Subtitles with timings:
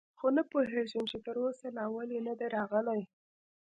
[0.17, 3.01] خو نه پوهېږم، چې تراوسه لا ولې نه دي راغلي.